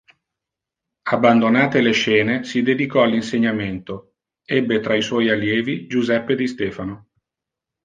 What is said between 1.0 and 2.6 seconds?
Abbandonate le scene,